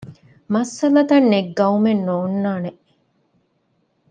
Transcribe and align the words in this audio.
މައްސަލަތައް 0.53 1.27
ނެތް 1.31 1.51
ގައުމެއް 1.57 2.03
ނޯންނާނެ 2.07 2.71